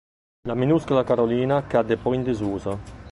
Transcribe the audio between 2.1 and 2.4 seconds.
in